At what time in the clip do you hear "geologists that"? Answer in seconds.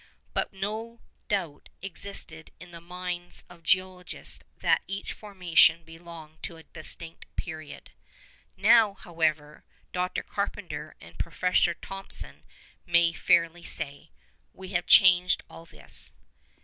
3.61-4.81